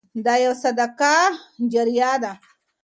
دا 0.25 0.33
يو 0.45 0.53
صدقه 0.63 1.15
جاريه 1.71 2.11
ده. 2.23 2.33